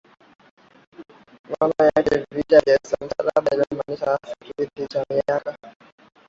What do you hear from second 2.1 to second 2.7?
Vita